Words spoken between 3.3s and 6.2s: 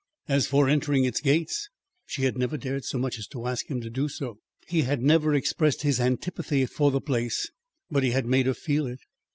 ask him to do so. He had never expressed his